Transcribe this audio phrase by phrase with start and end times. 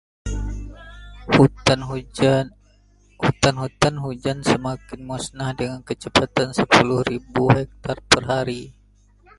[3.21, 8.61] Hutan-hutan hujan semakin musnah dengan kecepatan sepuluh ribu hektar per hari.